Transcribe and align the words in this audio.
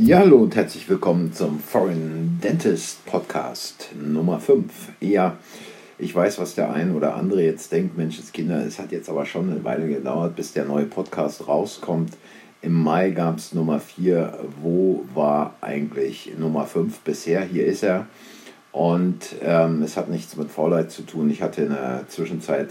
Ja, 0.00 0.18
hallo 0.18 0.36
und 0.36 0.54
herzlich 0.54 0.88
willkommen 0.88 1.32
zum 1.32 1.58
Foreign 1.58 2.38
Dentist 2.40 3.04
Podcast 3.04 3.88
Nummer 4.00 4.38
5. 4.38 4.92
Ja, 5.00 5.38
ich 5.98 6.14
weiß, 6.14 6.38
was 6.38 6.54
der 6.54 6.72
ein 6.72 6.94
oder 6.94 7.16
andere 7.16 7.42
jetzt 7.42 7.72
denkt, 7.72 7.98
Menschenskinder, 7.98 8.64
es 8.64 8.78
hat 8.78 8.92
jetzt 8.92 9.08
aber 9.10 9.26
schon 9.26 9.50
eine 9.50 9.64
Weile 9.64 9.88
gedauert, 9.88 10.36
bis 10.36 10.52
der 10.52 10.66
neue 10.66 10.84
Podcast 10.84 11.48
rauskommt. 11.48 12.16
Im 12.62 12.74
Mai 12.80 13.10
gab 13.10 13.38
es 13.38 13.52
Nummer 13.52 13.80
4. 13.80 14.38
Wo 14.62 15.04
war 15.14 15.56
eigentlich 15.62 16.30
Nummer 16.38 16.66
5 16.66 17.00
bisher? 17.00 17.42
Hier 17.42 17.66
ist 17.66 17.82
er. 17.82 18.06
Und 18.70 19.34
ähm, 19.42 19.82
es 19.82 19.96
hat 19.96 20.08
nichts 20.10 20.36
mit 20.36 20.52
Vorleid 20.52 20.92
zu 20.92 21.02
tun. 21.02 21.28
Ich 21.28 21.42
hatte 21.42 21.62
in 21.62 21.70
der 21.70 22.04
Zwischenzeit 22.06 22.70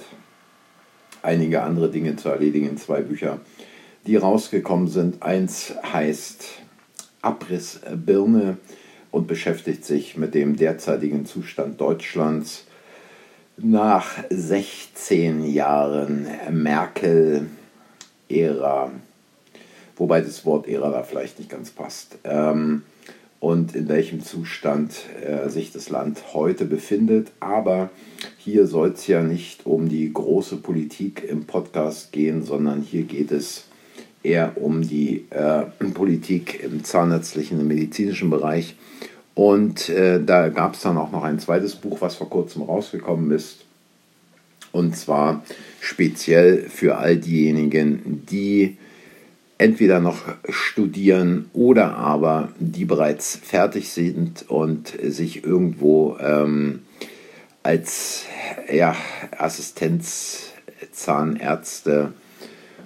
einige 1.23 1.61
andere 1.63 1.91
Dinge 1.91 2.15
zu 2.15 2.29
erledigen, 2.29 2.77
zwei 2.77 3.01
Bücher, 3.01 3.41
die 4.05 4.15
rausgekommen 4.15 4.87
sind. 4.87 5.23
Eins 5.23 5.73
heißt 5.91 6.61
Abrissbirne 7.27 8.57
und 9.11 9.27
beschäftigt 9.27 9.83
sich 9.83 10.15
mit 10.15 10.33
dem 10.33 10.55
derzeitigen 10.55 11.25
Zustand 11.25 11.81
Deutschlands 11.81 12.63
nach 13.57 14.23
16 14.29 15.43
Jahren 15.43 16.27
Merkel-Ära, 16.49 17.51
wobei 19.97 20.21
das 20.21 20.45
Wort 20.45 20.67
Ära 20.67 20.89
da 20.89 21.03
vielleicht 21.03 21.39
nicht 21.39 21.49
ganz 21.49 21.71
passt, 21.71 22.17
ähm, 22.23 22.83
und 23.39 23.75
in 23.75 23.89
welchem 23.89 24.23
Zustand 24.23 24.93
äh, 25.21 25.49
sich 25.49 25.73
das 25.73 25.89
Land 25.89 26.33
heute 26.33 26.65
befindet. 26.65 27.31
Aber 27.39 27.89
hier 28.37 28.65
soll 28.67 28.91
es 28.91 29.05
ja 29.05 29.21
nicht 29.21 29.65
um 29.65 29.89
die 29.89 30.11
große 30.11 30.57
Politik 30.57 31.23
im 31.27 31.45
Podcast 31.45 32.11
gehen, 32.11 32.43
sondern 32.43 32.81
hier 32.81 33.03
geht 33.03 33.31
es 33.31 33.65
eher 34.23 34.61
um 34.61 34.81
die 34.81 35.25
äh, 35.29 35.63
Politik 35.93 36.63
im 36.63 36.83
zahnärztlichen 36.83 37.59
und 37.59 37.67
medizinischen 37.67 38.29
Bereich. 38.29 38.75
Und 39.35 39.89
äh, 39.89 40.23
da 40.23 40.49
gab 40.49 40.73
es 40.73 40.81
dann 40.81 40.97
auch 40.97 41.11
noch 41.11 41.23
ein 41.23 41.39
zweites 41.39 41.75
Buch, 41.75 42.01
was 42.01 42.15
vor 42.15 42.29
kurzem 42.29 42.63
rausgekommen 42.63 43.31
ist. 43.31 43.65
Und 44.71 44.97
zwar 44.97 45.43
speziell 45.79 46.67
für 46.69 46.97
all 46.97 47.17
diejenigen, 47.17 48.23
die 48.29 48.77
entweder 49.57 49.99
noch 49.99 50.21
studieren 50.49 51.49
oder 51.53 51.95
aber 51.95 52.49
die 52.59 52.85
bereits 52.85 53.35
fertig 53.35 53.89
sind 53.89 54.45
und 54.49 54.93
sich 55.01 55.43
irgendwo 55.43 56.15
ähm, 56.19 56.83
als 57.63 58.25
ja, 58.71 58.95
Assistenzzahnärzte 59.37 62.13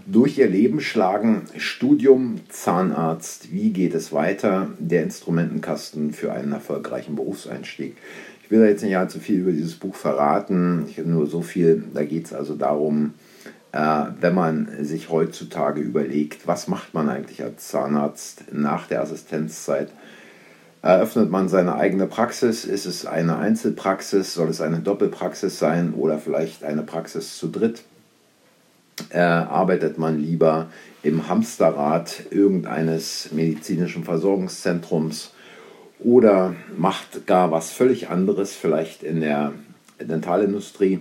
durch 0.05 0.37
ihr 0.37 0.47
Leben 0.47 0.81
schlagen. 0.81 1.43
Studium, 1.57 2.41
Zahnarzt, 2.49 3.51
wie 3.51 3.71
geht 3.71 3.93
es 3.93 4.11
weiter? 4.11 4.69
Der 4.79 5.03
Instrumentenkasten 5.03 6.13
für 6.13 6.31
einen 6.31 6.51
erfolgreichen 6.51 7.15
Berufseinstieg. 7.15 7.97
Ich 8.43 8.51
will 8.51 8.59
da 8.59 8.65
jetzt 8.65 8.83
nicht 8.83 8.97
allzu 8.97 9.19
viel 9.19 9.39
über 9.39 9.51
dieses 9.51 9.75
Buch 9.75 9.95
verraten. 9.95 10.85
Ich 10.89 10.97
habe 10.97 11.09
nur 11.09 11.27
so 11.27 11.41
viel, 11.41 11.83
da 11.93 12.03
geht 12.03 12.25
es 12.25 12.33
also 12.33 12.55
darum, 12.55 13.13
äh, 13.71 14.05
wenn 14.19 14.35
man 14.35 14.67
sich 14.81 15.09
heutzutage 15.09 15.81
überlegt, 15.81 16.47
was 16.47 16.67
macht 16.67 16.93
man 16.93 17.09
eigentlich 17.09 17.43
als 17.43 17.69
Zahnarzt 17.69 18.53
nach 18.53 18.87
der 18.87 19.01
Assistenzzeit? 19.01 19.89
Eröffnet 20.81 21.29
man 21.29 21.47
seine 21.47 21.75
eigene 21.75 22.07
Praxis? 22.07 22.65
Ist 22.65 22.87
es 22.87 23.05
eine 23.05 23.37
Einzelpraxis? 23.37 24.33
Soll 24.33 24.49
es 24.49 24.61
eine 24.61 24.79
Doppelpraxis 24.79 25.59
sein 25.59 25.93
oder 25.93 26.17
vielleicht 26.17 26.63
eine 26.63 26.81
Praxis 26.81 27.37
zu 27.37 27.47
dritt? 27.47 27.83
Äh, 29.09 29.19
arbeitet 29.19 29.97
man 29.97 30.19
lieber 30.19 30.67
im 31.03 31.27
Hamsterrad 31.27 32.23
irgendeines 32.29 33.31
medizinischen 33.31 34.03
Versorgungszentrums 34.03 35.33
oder 35.99 36.55
macht 36.77 37.27
gar 37.27 37.51
was 37.51 37.71
völlig 37.71 38.09
anderes, 38.09 38.55
vielleicht 38.55 39.03
in 39.03 39.21
der 39.21 39.53
Dentalindustrie, 39.99 40.99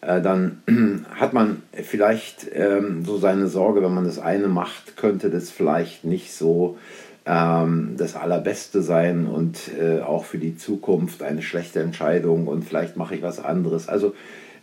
äh, 0.00 0.20
dann 0.20 0.62
hat 1.14 1.32
man 1.32 1.62
vielleicht 1.72 2.46
ähm, 2.52 3.04
so 3.04 3.18
seine 3.18 3.48
Sorge, 3.48 3.82
wenn 3.82 3.94
man 3.94 4.04
das 4.04 4.18
eine 4.18 4.48
macht, 4.48 4.96
könnte 4.96 5.30
das 5.30 5.50
vielleicht 5.50 6.04
nicht 6.04 6.32
so 6.32 6.78
ähm, 7.26 7.94
das 7.96 8.16
Allerbeste 8.16 8.82
sein 8.82 9.26
und 9.26 9.70
äh, 9.78 10.00
auch 10.00 10.24
für 10.24 10.38
die 10.38 10.56
Zukunft 10.56 11.22
eine 11.22 11.42
schlechte 11.42 11.80
Entscheidung 11.80 12.46
und 12.46 12.64
vielleicht 12.64 12.96
mache 12.96 13.16
ich 13.16 13.22
was 13.22 13.38
anderes. 13.38 13.88
Also 13.88 14.14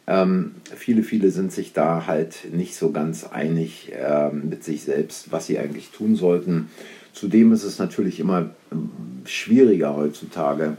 ähm, 0.08 0.56
viele, 0.76 1.04
viele 1.04 1.32
sind 1.32 1.52
sich 1.52 1.74
da 1.74 2.06
halt 2.06 2.54
nicht 2.54 2.76
so 2.76 2.92
ganz 2.92 3.26
einig 3.26 3.92
äh, 3.94 4.30
mit 4.30 4.64
sich 4.64 4.84
selbst, 4.84 5.32
was 5.32 5.48
sie 5.48 5.58
eigentlich 5.58 5.90
tun 5.90 6.16
sollten. 6.16 6.70
Zudem 7.14 7.54
ist 7.54 7.64
es 7.64 7.80
natürlich 7.80 8.20
immer 8.20 8.52
ähm, 8.72 8.92
schwieriger 9.26 9.96
heutzutage, 9.96 10.78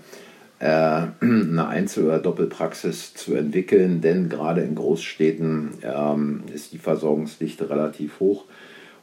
äh, 0.60 0.66
eine 1.20 1.66
Einzel- 1.66 2.04
oder 2.04 2.20
Doppelpraxis 2.20 3.14
zu 3.14 3.34
entwickeln, 3.34 4.00
denn 4.00 4.28
gerade 4.28 4.60
in 4.60 4.76
Großstädten 4.76 5.70
ähm, 5.82 6.43
ist 6.54 6.72
die 6.72 6.78
Versorgungsdichte 6.78 7.69
relativ 7.69 8.20
hoch. 8.20 8.44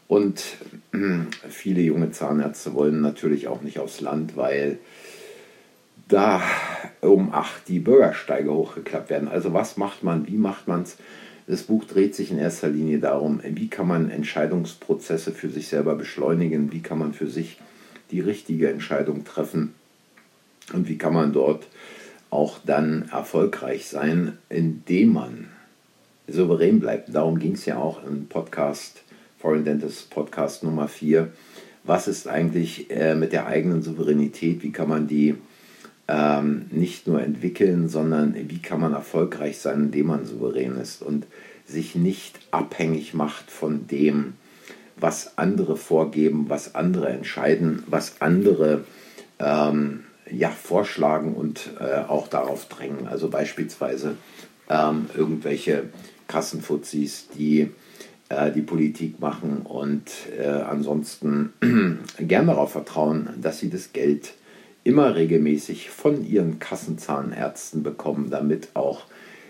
Und 0.08 0.42
äh, 0.94 0.98
viele 1.50 1.82
junge 1.82 2.12
Zahnärzte 2.12 2.74
wollen 2.74 3.02
natürlich 3.02 3.50
auch 3.50 3.62
nicht 3.62 3.80
aufs 3.80 4.00
Land, 4.00 4.38
weil 4.38 4.78
da 6.14 6.44
um 7.02 7.34
8 7.34 7.68
die 7.68 7.80
Bürgersteige 7.80 8.54
hochgeklappt 8.54 9.10
werden. 9.10 9.28
Also 9.28 9.54
was 9.54 9.78
macht 9.78 10.04
man, 10.04 10.28
wie 10.28 10.38
macht 10.38 10.68
man 10.68 10.84
es? 10.84 10.98
Das 11.48 11.64
Buch 11.64 11.84
dreht 11.86 12.16
sich 12.16 12.32
in 12.32 12.38
erster 12.38 12.70
Linie 12.70 13.00
darum, 13.00 13.42
wie 13.44 13.68
kann 13.68 13.88
man 13.88 14.10
Entscheidungsprozesse 14.10 15.32
für 15.32 15.50
sich 15.50 15.68
selber 15.68 15.96
beschleunigen, 15.96 16.72
wie 16.72 16.82
kann 16.82 17.00
man 17.00 17.14
für 17.14 17.28
sich 17.28 17.60
die 18.12 18.22
richtige 18.22 18.70
Entscheidung 18.70 19.26
treffen 19.26 19.74
und 20.72 20.88
wie 20.88 20.98
kann 20.98 21.14
man 21.14 21.34
dort 21.34 21.68
auch 22.30 22.60
dann 22.64 23.10
erfolgreich 23.12 23.88
sein, 23.88 24.38
indem 24.50 25.14
man 25.14 25.48
souverän 26.28 26.80
bleibt. 26.80 27.14
Darum 27.14 27.40
ging 27.40 27.54
es 27.54 27.66
ja 27.66 27.78
auch 27.78 28.06
im 28.06 28.28
Podcast, 28.28 29.02
Foreign 29.40 29.66
Dentist 29.66 30.10
Podcast 30.12 30.64
Nummer 30.64 30.88
4. 30.88 31.30
Was 31.84 32.08
ist 32.08 32.28
eigentlich 32.28 32.90
äh, 32.92 33.16
mit 33.16 33.34
der 33.34 33.48
eigenen 33.48 33.82
Souveränität? 33.82 34.64
Wie 34.64 34.72
kann 34.72 34.88
man 34.88 35.08
die 35.08 35.36
ähm, 36.08 36.66
nicht 36.72 37.08
nur 37.08 37.22
entwickeln, 37.22 37.88
sondern 37.88 38.36
wie 38.36 38.62
kann 38.62 38.80
man 38.80 38.94
erfolgreich 38.94 39.60
sein, 39.60 39.86
indem 39.86 40.08
man 40.08 40.26
souverän 40.26 40.78
ist 40.78 41.02
und 41.02 41.26
sich 41.66 41.96
nicht 41.96 42.40
abhängig 42.52 43.14
macht 43.14 43.50
von 43.50 43.88
dem, 43.88 44.34
was 44.96 45.38
andere 45.38 45.78
vorgeben, 45.78 46.46
was 46.50 46.76
andere 46.76 47.10
entscheiden, 47.10 47.84
was 47.88 48.22
andere 48.22 48.84
ähm, 49.40 50.04
ja, 50.32 50.50
vorschlagen 50.50 51.34
und 51.34 51.72
äh, 51.80 52.02
auch 52.08 52.28
darauf 52.28 52.68
drängen. 52.68 53.08
Also 53.08 53.30
beispielsweise 53.30 54.16
ähm, 54.70 55.10
irgendwelche 55.16 55.86
Kassenfuzis, 56.28 57.28
die 57.38 57.72
äh, 58.30 58.52
die 58.52 58.62
Politik 58.62 59.20
machen 59.20 59.62
und 59.64 60.12
äh, 60.38 60.48
ansonsten 60.48 61.54
gern 62.20 62.48
darauf 62.48 62.72
vertrauen, 62.72 63.30
dass 63.42 63.60
sie 63.60 63.70
das 63.70 63.94
Geld 63.94 64.34
immer 64.84 65.16
regelmäßig 65.16 65.90
von 65.90 66.28
ihren 66.28 66.60
Kassenzahnärzten 66.60 67.84
bekommen, 67.84 68.30
damit 68.30 68.70
auch 68.74 69.04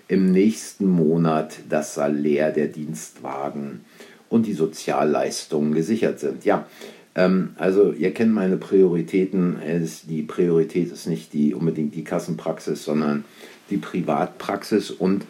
im 0.07 0.31
nächsten 0.31 0.88
Monat 0.88 1.57
das 1.69 1.95
Salär 1.95 2.51
der 2.51 2.67
Dienstwagen 2.67 3.81
und 4.29 4.45
die 4.45 4.53
Sozialleistungen 4.53 5.73
gesichert 5.73 6.19
sind. 6.19 6.45
Ja, 6.45 6.67
ähm, 7.16 7.51
also 7.57 7.93
ihr 7.93 8.13
kennt 8.13 8.33
meine 8.33 8.57
Prioritäten. 8.57 9.57
Es, 9.61 10.05
die 10.05 10.23
Priorität 10.23 10.91
ist 10.91 11.08
nicht 11.08 11.34
die, 11.34 11.53
unbedingt 11.53 11.96
die 11.96 12.03
Kassenpraxis, 12.03 12.84
sondern 12.84 13.23
die 13.69 13.78
Privatpraxis. 13.78 14.91
Und 14.91 15.25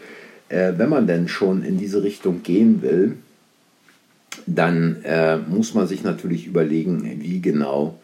äh, 0.49 0.73
wenn 0.77 0.89
man 0.89 1.07
denn 1.07 1.27
schon 1.27 1.63
in 1.63 1.77
diese 1.77 2.03
Richtung 2.03 2.43
gehen 2.43 2.81
will, 2.81 3.17
dann 4.45 5.01
äh, 5.03 5.37
muss 5.37 5.73
man 5.73 5.87
sich 5.87 6.03
natürlich 6.03 6.47
überlegen, 6.47 7.21
wie 7.21 7.39
genau 7.39 7.99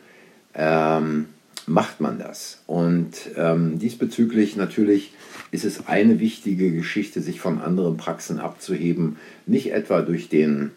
ähm, 0.53 1.25
macht 1.69 2.01
man 2.01 2.19
das? 2.19 2.61
Und 2.67 3.11
ähm, 3.37 3.79
diesbezüglich 3.79 4.55
natürlich 4.55 5.13
ist 5.51 5.65
es 5.65 5.87
eine 5.87 6.19
wichtige 6.19 6.71
Geschichte, 6.71 7.21
sich 7.21 7.39
von 7.39 7.59
anderen 7.59 7.97
Praxen 7.97 8.39
abzuheben, 8.39 9.17
nicht 9.45 9.71
etwa 9.71 10.01
durch 10.01 10.29
den 10.29 10.71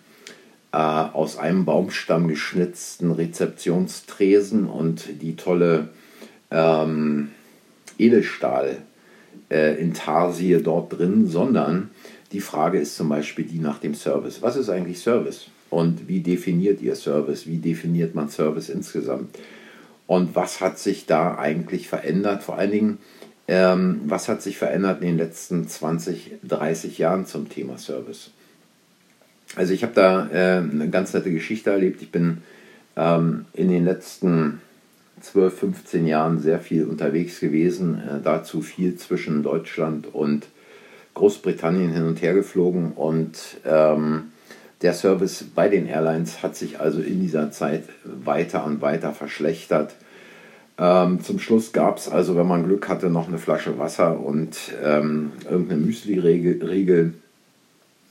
äh, 0.73 0.77
aus 0.77 1.37
einem 1.39 1.65
Baumstamm 1.65 2.29
geschnitzten 2.29 3.11
Rezeptionstresen 3.11 4.67
und 4.67 5.23
die 5.23 5.37
tolle 5.37 5.89
ähm, 6.51 7.31
Edelstahl 7.99 8.79
äh, 9.51 9.81
Intarsie 9.81 10.61
dort 10.63 10.99
drin, 10.99 11.27
sondern 11.27 11.91
die 12.33 12.41
Frage 12.41 12.79
ist 12.79 12.97
zum 12.97 13.09
Beispiel 13.09 13.45
die 13.45 13.59
nach 13.59 13.79
dem 13.79 13.95
Service. 13.95 14.41
Was 14.41 14.57
ist 14.57 14.71
eigentlich 14.71 15.01
Service? 15.01 15.47
Und 15.69 16.09
wie 16.09 16.21
definiert 16.21 16.83
ihr 16.83 16.97
Service? 16.97 17.47
Wie 17.47 17.59
definiert 17.59 18.15
man 18.15 18.29
Service 18.29 18.69
insgesamt? 18.69 19.37
Und 20.13 20.37
was 20.37 20.61
hat 20.61 20.79
sich 20.79 21.07
da 21.07 21.39
eigentlich 21.39 21.89
verändert? 21.89 22.43
Vor 22.43 22.59
allen 22.59 22.71
Dingen, 22.71 22.99
ähm, 23.49 24.03
was 24.05 24.29
hat 24.29 24.43
sich 24.43 24.59
verändert 24.59 25.01
in 25.01 25.07
den 25.07 25.17
letzten 25.17 25.67
20, 25.67 26.33
30 26.43 26.99
Jahren 26.99 27.25
zum 27.25 27.49
Thema 27.49 27.79
Service? 27.79 28.31
Also 29.57 29.73
ich 29.73 29.83
habe 29.83 29.95
da 29.95 30.29
äh, 30.29 30.59
eine 30.59 30.91
ganz 30.91 31.15
nette 31.15 31.33
Geschichte 31.33 31.71
erlebt. 31.71 32.03
Ich 32.03 32.13
bin 32.13 32.43
ähm, 32.95 33.47
in 33.55 33.71
den 33.71 33.87
letzten 33.87 34.61
12, 35.23 35.59
15 35.61 36.07
Jahren 36.07 36.41
sehr 36.41 36.61
viel 36.61 36.85
unterwegs 36.85 37.41
gewesen, 37.41 38.03
äh, 38.07 38.21
dazu 38.23 38.61
viel 38.61 38.97
zwischen 38.97 39.43
Deutschland 39.43 40.13
und 40.13 40.47
Großbritannien 41.15 41.91
hin 41.91 42.05
und 42.05 42.21
her 42.21 42.35
geflogen 42.35 42.93
und 42.93 43.39
ähm, 43.65 44.25
der 44.83 44.95
Service 44.95 45.45
bei 45.55 45.69
den 45.69 45.87
Airlines 45.87 46.43
hat 46.43 46.57
sich 46.57 46.81
also 46.81 47.01
in 47.01 47.21
dieser 47.21 47.51
Zeit 47.51 47.85
weiter 48.05 48.67
und 48.67 48.83
weiter 48.83 49.13
verschlechtert. 49.15 49.95
Ähm, 50.79 51.23
zum 51.23 51.39
Schluss 51.39 51.73
gab 51.73 51.99
es 51.99 52.09
also, 52.09 52.37
wenn 52.37 52.47
man 52.47 52.65
Glück 52.65 52.89
hatte, 52.89 53.11
noch 53.11 53.29
eine 53.29 53.39
Flasche 53.39 53.79
Wasser 53.79 54.19
und 54.19 54.57
ähm, 54.83 55.33
irgendeine 55.49 55.83
Müsli-Riegel. 55.83 57.15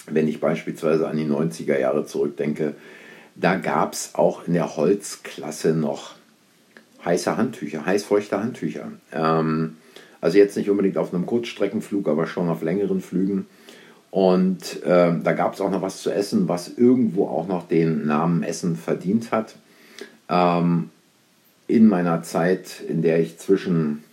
Wenn 0.08 0.28
ich 0.28 0.40
beispielsweise 0.40 1.08
an 1.08 1.18
die 1.18 1.26
90er 1.26 1.80
Jahre 1.80 2.06
zurückdenke, 2.06 2.76
da 3.36 3.56
gab 3.56 3.94
es 3.94 4.16
auch 4.16 4.48
in 4.48 4.54
der 4.54 4.76
Holzklasse 4.76 5.74
noch 5.74 6.16
heiße 7.04 7.38
Handtücher, 7.38 7.86
heißfeuchte 7.86 8.40
Handtücher. 8.40 8.92
Ähm, 9.12 9.78
also 10.20 10.38
jetzt 10.38 10.56
nicht 10.56 10.70
unbedingt 10.70 10.98
auf 10.98 11.14
einem 11.14 11.26
Kurzstreckenflug, 11.26 12.08
aber 12.08 12.28
schon 12.28 12.50
auf 12.50 12.62
längeren 12.62 13.02
Flügen. 13.02 13.48
Und 14.12 14.84
äh, 14.84 15.14
da 15.24 15.34
gab 15.34 15.54
es 15.54 15.62
auch 15.62 15.72
noch 15.72 15.82
was 15.82 16.02
zu 16.02 16.12
essen, 16.12 16.48
was 16.48 16.78
irgendwo 16.78 17.28
auch 17.28 17.48
noch 17.48 17.68
den 17.68 18.06
Namen 18.06 18.44
Essen 18.44 18.76
verdient 18.76 19.32
hat. 19.32 19.56
Ähm, 20.30 20.90
in 21.72 21.88
meiner 21.88 22.22
Zeit, 22.24 22.82
in 22.88 23.02
der 23.02 23.20
ich 23.20 23.38
zwischen 23.38 24.04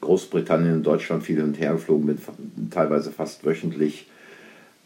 Großbritannien 0.00 0.74
und 0.74 0.82
Deutschland 0.84 1.24
viel 1.24 1.42
und 1.42 1.58
her 1.58 1.72
geflogen 1.72 2.06
bin, 2.06 2.18
teilweise 2.70 3.10
fast 3.10 3.44
wöchentlich, 3.44 4.08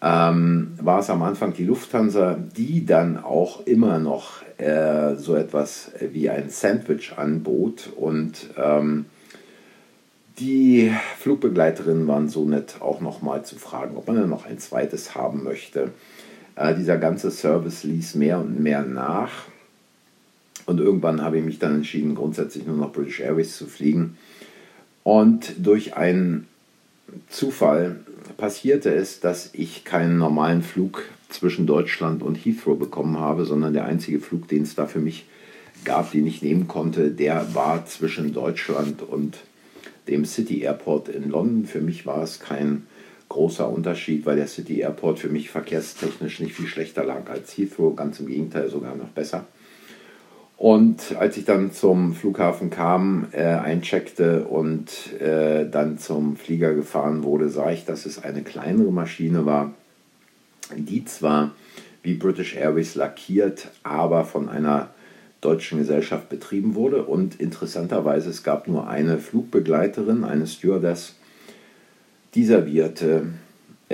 ähm, 0.01 0.73
war 0.81 1.01
es 1.01 1.11
am 1.11 1.23
Anfang 1.23 1.53
die 1.53 1.65
Lufthansa, 1.65 2.39
die 2.57 2.87
dann 2.87 3.23
auch 3.23 3.67
immer 3.67 3.99
noch 3.99 4.43
äh, 4.59 5.17
so 5.17 5.35
etwas 5.35 5.91
wie 6.13 6.31
ein 6.31 6.51
Sandwich 6.51 7.15
anbot. 7.17 7.91
Und 7.97 8.51
ähm, 8.57 9.07
die 10.39 10.93
Flugbegleiterinnen 11.19 12.07
waren 12.07 12.29
so 12.29 12.45
nett, 12.45 12.77
auch 12.81 13.01
nochmal 13.01 13.45
zu 13.45 13.57
fragen, 13.57 13.97
ob 13.97 14.07
man 14.07 14.17
dann 14.17 14.31
noch 14.31 14.47
ein 14.47 14.59
zweites 14.59 15.17
haben 15.17 15.43
möchte. 15.43 15.91
Äh, 16.55 16.77
dieser 16.77 16.97
ganze 16.97 17.33
Service 17.33 17.83
ließ 17.83 18.15
mehr 18.15 18.39
und 18.39 18.61
mehr 18.61 18.83
nach. 18.83 19.33
Und 20.69 20.81
irgendwann 20.81 21.23
habe 21.23 21.39
ich 21.39 21.45
mich 21.45 21.59
dann 21.59 21.77
entschieden, 21.77 22.15
grundsätzlich 22.15 22.67
nur 22.67 22.77
noch 22.77 22.93
British 22.93 23.21
Airways 23.21 23.57
zu 23.57 23.67
fliegen. 23.67 24.19
Und 25.03 25.55
durch 25.57 25.97
einen 25.97 26.47
Zufall 27.31 28.01
passierte 28.37 28.95
es, 28.95 29.21
dass 29.21 29.49
ich 29.55 29.87
keinen 29.87 30.19
normalen 30.19 30.61
Flug 30.61 31.05
zwischen 31.31 31.67
Deutschland 31.67 32.23
und 32.23 32.35
Heathrow 32.35 32.79
bekommen 32.79 33.19
habe, 33.19 33.47
sondern 33.47 33.73
der 33.73 33.87
einzige 33.87 34.21
Flug, 34.21 34.47
den 34.49 34.65
es 34.65 34.75
da 34.75 34.87
für 34.87 34.99
mich 34.99 35.25
gab, 35.87 36.13
den 36.13 36.27
ich 36.27 36.43
nehmen 36.43 36.69
konnte, 36.69 37.13
der 37.13 37.55
war 37.55 37.87
zwischen 37.87 38.35
Deutschland 38.35 39.01
und 39.01 39.39
dem 40.07 40.27
City 40.27 40.61
Airport 40.61 41.09
in 41.09 41.31
London. 41.31 41.65
Für 41.65 41.81
mich 41.81 42.05
war 42.05 42.23
es 42.23 42.41
kein 42.41 42.87
großer 43.31 43.71
Unterschied, 43.71 44.27
weil 44.27 44.37
der 44.37 44.49
City 44.49 44.81
Airport 44.81 45.19
für 45.19 45.31
mich 45.31 45.49
verkehrstechnisch 45.49 46.41
nicht 46.41 46.55
viel 46.55 46.67
schlechter 46.67 47.05
lag 47.05 47.31
als 47.31 47.57
Heathrow, 47.57 47.97
ganz 47.97 48.21
im 48.21 48.27
Gegenteil 48.27 48.69
sogar 48.69 48.95
noch 48.97 49.09
besser. 49.09 49.47
Und 50.59 51.17
als 51.17 51.37
ich 51.37 51.45
dann 51.45 51.71
zum 51.71 52.15
Flughafen 52.15 52.69
kam, 52.69 53.29
äh, 53.31 53.45
eincheckte 53.45 54.45
und 54.45 55.13
äh, 55.21 55.71
dann 55.71 55.99
zum 55.99 56.37
Flieger 56.37 56.75
gefahren 56.75 57.23
wurde, 57.23 57.49
sah 57.49 57.71
ich, 57.71 57.85
dass 57.85 58.07
es 58.07 58.25
eine 58.25 58.43
kleinere 58.43 58.91
Maschine 58.91 59.47
war, 59.47 59.73
die 60.77 61.05
zwar 61.05 61.53
wie 62.03 62.15
British 62.15 62.57
Airways 62.57 62.97
lackiert, 62.97 63.69
aber 63.85 64.25
von 64.25 64.49
einer 64.49 64.89
deutschen 65.41 65.79
Gesellschaft 65.79 66.29
betrieben 66.29 66.75
wurde. 66.75 67.05
Und 67.05 67.41
interessanterweise, 67.41 68.29
es 68.29 68.43
gab 68.43 68.67
nur 68.67 68.89
eine 68.89 69.19
Flugbegleiterin, 69.19 70.25
eine 70.25 70.49
Stewardess, 70.49 71.15
die 72.35 72.45
servierte 72.45 73.29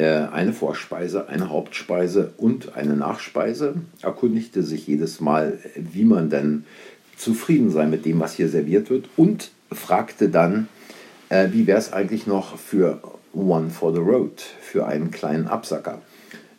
eine 0.02 0.52
Vorspeise, 0.52 1.28
eine 1.28 1.50
Hauptspeise 1.50 2.32
und 2.36 2.76
eine 2.76 2.96
Nachspeise, 2.96 3.76
erkundigte 4.02 4.62
sich 4.62 4.86
jedes 4.86 5.20
Mal, 5.20 5.58
wie 5.76 6.04
man 6.04 6.30
denn 6.30 6.64
zufrieden 7.16 7.70
sei 7.70 7.86
mit 7.86 8.04
dem, 8.04 8.18
was 8.18 8.34
hier 8.34 8.48
serviert 8.48 8.90
wird 8.90 9.08
und 9.16 9.52
fragte 9.70 10.28
dann, 10.28 10.68
äh, 11.28 11.48
wie 11.52 11.66
wäre 11.66 11.78
es 11.78 11.92
eigentlich 11.92 12.26
noch 12.26 12.58
für 12.58 13.00
One 13.32 13.70
for 13.70 13.92
the 13.92 14.00
Road, 14.00 14.40
für 14.40 14.86
einen 14.86 15.12
kleinen 15.12 15.46
Absacker 15.46 16.00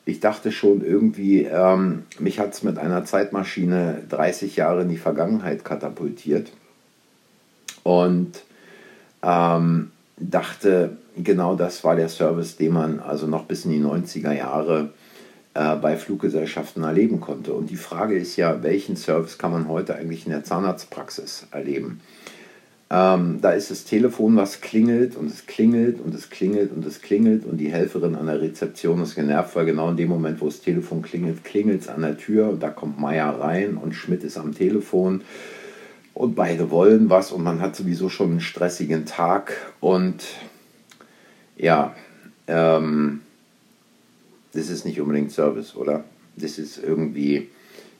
ich 0.05 0.19
dachte 0.19 0.51
schon 0.51 0.85
irgendwie, 0.85 1.43
ähm, 1.43 2.03
mich 2.19 2.39
hat 2.39 2.53
es 2.53 2.61
mit 2.61 2.77
einer 2.77 3.05
Zeitmaschine 3.05 4.03
30 4.07 4.55
Jahre 4.55 4.83
in 4.83 4.89
die 4.89 4.97
Vergangenheit 4.97 5.65
katapultiert. 5.65 6.51
Und 7.81 8.43
ähm, 9.23 9.91
dachte, 10.17 10.97
genau 11.17 11.55
das 11.55 11.83
war 11.83 11.95
der 11.95 12.09
Service, 12.09 12.57
den 12.57 12.73
man 12.73 12.99
also 12.99 13.27
noch 13.27 13.45
bis 13.45 13.65
in 13.65 13.71
die 13.71 13.81
90er 13.81 14.33
Jahre 14.33 14.89
äh, 15.53 15.75
bei 15.75 15.95
Fluggesellschaften 15.97 16.83
erleben 16.83 17.19
konnte. 17.19 17.53
Und 17.53 17.69
die 17.69 17.77
Frage 17.77 18.15
ist 18.17 18.35
ja, 18.35 18.61
welchen 18.63 18.95
Service 18.95 19.37
kann 19.37 19.51
man 19.51 19.67
heute 19.67 19.95
eigentlich 19.95 20.25
in 20.25 20.31
der 20.31 20.43
Zahnarztpraxis 20.43 21.47
erleben? 21.51 22.01
Ähm, 22.89 23.39
da 23.41 23.51
ist 23.51 23.71
das 23.71 23.83
Telefon, 23.83 24.35
was 24.35 24.61
klingelt 24.61 25.15
und 25.15 25.31
es 25.31 25.47
klingelt 25.47 25.99
und 25.99 26.13
es 26.13 26.29
klingelt 26.29 26.71
und 26.71 26.85
es 26.85 27.01
klingelt 27.01 27.43
und 27.43 27.57
die 27.57 27.71
Helferin 27.71 28.15
an 28.15 28.27
der 28.27 28.41
Rezeption 28.41 29.01
ist 29.01 29.15
genervt, 29.15 29.55
weil 29.55 29.65
genau 29.65 29.89
in 29.89 29.97
dem 29.97 30.09
Moment, 30.09 30.39
wo 30.39 30.45
das 30.45 30.61
Telefon 30.61 31.01
klingelt, 31.01 31.43
klingelt 31.43 31.81
es 31.81 31.87
an 31.87 32.01
der 32.01 32.15
Tür 32.15 32.49
und 32.49 32.61
da 32.61 32.69
kommt 32.69 32.99
Meier 32.99 33.39
rein 33.39 33.77
und 33.77 33.93
Schmidt 33.93 34.23
ist 34.23 34.37
am 34.37 34.53
Telefon 34.53 35.21
und 36.13 36.35
beide 36.35 36.69
wollen 36.69 37.09
was 37.09 37.31
und 37.31 37.43
man 37.43 37.59
hat 37.59 37.75
sowieso 37.75 38.09
schon 38.09 38.31
einen 38.31 38.39
stressigen 38.39 39.05
Tag 39.05 39.53
und 39.79 40.23
ja, 41.57 41.95
ähm, 42.47 43.21
das 44.53 44.69
ist 44.69 44.85
nicht 44.85 44.99
unbedingt 45.01 45.31
Service, 45.31 45.75
oder? 45.75 46.03
Das 46.37 46.57
ist 46.57 46.77
irgendwie 46.77 47.49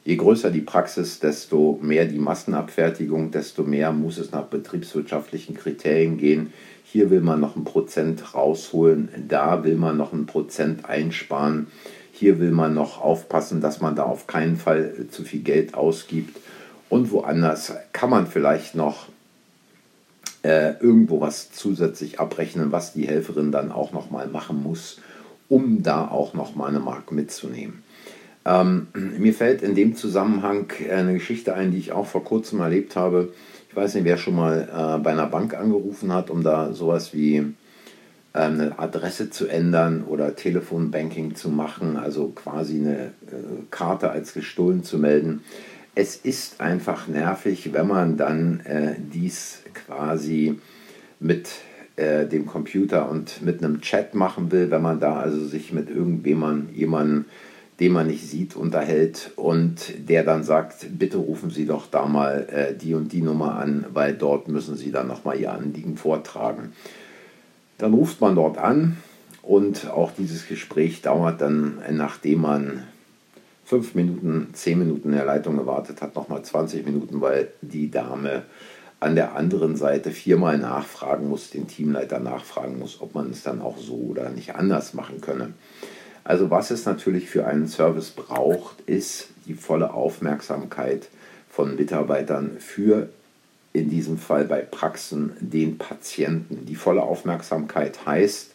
Je 0.06 0.14
größer 0.14 0.52
die 0.52 0.60
Praxis, 0.60 1.18
desto 1.18 1.80
mehr 1.82 2.04
die 2.04 2.20
Massenabfertigung, 2.20 3.32
desto 3.32 3.64
mehr 3.64 3.90
muss 3.90 4.18
es 4.18 4.30
nach 4.30 4.44
betriebswirtschaftlichen 4.44 5.56
Kriterien 5.56 6.16
gehen. 6.16 6.52
Hier 6.84 7.10
will 7.10 7.22
man 7.22 7.40
noch 7.40 7.56
ein 7.56 7.64
Prozent 7.64 8.32
rausholen, 8.32 9.08
da 9.26 9.64
will 9.64 9.74
man 9.74 9.96
noch 9.96 10.12
ein 10.12 10.26
Prozent 10.26 10.84
einsparen. 10.84 11.66
Hier 12.12 12.38
will 12.38 12.52
man 12.52 12.72
noch 12.72 13.02
aufpassen, 13.02 13.60
dass 13.60 13.80
man 13.80 13.96
da 13.96 14.04
auf 14.04 14.28
keinen 14.28 14.56
Fall 14.56 14.94
zu 15.10 15.24
viel 15.24 15.40
Geld 15.40 15.74
ausgibt. 15.74 16.38
Und 16.88 17.10
woanders 17.10 17.72
kann 17.92 18.08
man 18.08 18.28
vielleicht 18.28 18.76
noch 18.76 19.08
äh, 20.42 20.74
irgendwo 20.80 21.20
was 21.20 21.50
zusätzlich 21.52 22.20
abrechnen, 22.20 22.72
was 22.72 22.92
die 22.92 23.06
Helferin 23.06 23.52
dann 23.52 23.72
auch 23.72 23.92
noch 23.92 24.10
mal 24.10 24.28
machen 24.28 24.62
muss, 24.62 24.98
um 25.48 25.82
da 25.82 26.08
auch 26.08 26.34
noch 26.34 26.54
mal 26.54 26.68
eine 26.68 26.80
Mark 26.80 27.12
mitzunehmen. 27.12 27.82
Ähm, 28.44 28.86
mir 28.94 29.34
fällt 29.34 29.62
in 29.62 29.74
dem 29.74 29.96
Zusammenhang 29.96 30.70
eine 30.90 31.14
Geschichte 31.14 31.54
ein, 31.54 31.72
die 31.72 31.78
ich 31.78 31.92
auch 31.92 32.06
vor 32.06 32.22
kurzem 32.22 32.60
erlebt 32.60 32.94
habe. 32.94 33.32
Ich 33.68 33.76
weiß 33.76 33.94
nicht, 33.94 34.04
wer 34.04 34.18
schon 34.18 34.36
mal 34.36 34.68
äh, 34.72 35.02
bei 35.02 35.10
einer 35.10 35.26
Bank 35.26 35.54
angerufen 35.54 36.12
hat, 36.12 36.30
um 36.30 36.44
da 36.44 36.72
sowas 36.72 37.12
wie 37.12 37.36
äh, 37.38 38.38
eine 38.38 38.78
Adresse 38.78 39.30
zu 39.30 39.48
ändern 39.48 40.04
oder 40.04 40.36
Telefonbanking 40.36 41.34
zu 41.34 41.48
machen, 41.48 41.96
also 41.96 42.28
quasi 42.28 42.76
eine 42.76 42.96
äh, 42.96 43.10
Karte 43.70 44.10
als 44.10 44.32
gestohlen 44.32 44.84
zu 44.84 44.98
melden. 44.98 45.42
Es 45.96 46.14
ist 46.14 46.60
einfach 46.60 47.08
nervig, 47.08 47.72
wenn 47.72 47.88
man 47.88 48.16
dann 48.16 48.60
äh, 48.60 48.94
dies 48.98 49.62
quasi 49.74 50.60
mit 51.18 51.48
äh, 51.96 52.26
dem 52.26 52.46
Computer 52.46 53.10
und 53.10 53.42
mit 53.42 53.64
einem 53.64 53.80
Chat 53.80 54.14
machen 54.14 54.52
will, 54.52 54.70
wenn 54.70 54.82
man 54.82 55.00
da 55.00 55.16
also 55.16 55.44
sich 55.44 55.72
mit 55.72 55.90
irgendjemandem 55.90 56.72
jemanden 56.76 57.24
den 57.80 57.92
man 57.92 58.06
nicht 58.06 58.26
sieht, 58.26 58.56
unterhält 58.56 59.32
und 59.36 60.08
der 60.08 60.24
dann 60.24 60.44
sagt, 60.44 60.86
bitte 60.98 61.18
rufen 61.18 61.50
Sie 61.50 61.66
doch 61.66 61.86
da 61.86 62.06
mal 62.06 62.46
äh, 62.50 62.74
die 62.74 62.94
und 62.94 63.12
die 63.12 63.20
Nummer 63.20 63.56
an, 63.56 63.84
weil 63.92 64.14
dort 64.14 64.48
müssen 64.48 64.76
Sie 64.76 64.90
dann 64.90 65.08
nochmal 65.08 65.38
Ihr 65.38 65.52
Anliegen 65.52 65.96
vortragen. 65.96 66.72
Dann 67.76 67.92
ruft 67.92 68.20
man 68.22 68.34
dort 68.34 68.56
an 68.56 68.96
und 69.42 69.90
auch 69.90 70.10
dieses 70.16 70.48
Gespräch 70.48 71.02
dauert 71.02 71.42
dann, 71.42 71.78
nachdem 71.90 72.40
man 72.40 72.84
fünf 73.66 73.96
Minuten, 73.96 74.50
zehn 74.52 74.78
Minuten 74.78 75.08
in 75.08 75.16
der 75.16 75.24
Leitung 75.24 75.56
gewartet 75.56 76.00
hat, 76.00 76.14
nochmal 76.14 76.42
20 76.42 76.86
Minuten, 76.86 77.20
weil 77.20 77.48
die 77.62 77.90
Dame 77.90 78.44
an 79.00 79.16
der 79.16 79.36
anderen 79.36 79.76
Seite 79.76 80.12
viermal 80.12 80.56
nachfragen 80.56 81.28
muss, 81.28 81.50
den 81.50 81.66
Teamleiter 81.66 82.20
nachfragen 82.20 82.78
muss, 82.78 83.00
ob 83.00 83.14
man 83.14 83.28
es 83.30 83.42
dann 83.42 83.60
auch 83.60 83.76
so 83.76 83.96
oder 83.96 84.30
nicht 84.30 84.54
anders 84.54 84.94
machen 84.94 85.20
könne. 85.20 85.52
Also 86.22 86.48
was 86.50 86.70
es 86.70 86.86
natürlich 86.86 87.28
für 87.28 87.46
einen 87.46 87.66
Service 87.66 88.10
braucht, 88.10 88.80
ist 88.82 89.28
die 89.46 89.54
volle 89.54 89.92
Aufmerksamkeit 89.92 91.08
von 91.50 91.74
Mitarbeitern 91.74 92.58
für 92.58 93.08
in 93.72 93.90
diesem 93.90 94.16
Fall 94.16 94.44
bei 94.44 94.60
Praxen 94.60 95.32
den 95.40 95.76
Patienten. 95.76 96.66
Die 96.66 96.76
volle 96.76 97.02
Aufmerksamkeit 97.02 98.06
heißt, 98.06 98.52